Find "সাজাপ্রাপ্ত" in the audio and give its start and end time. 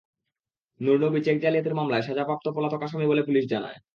2.01-2.45